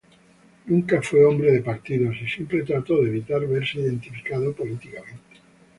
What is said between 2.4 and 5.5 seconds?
trató de evitar verse identificado políticamente.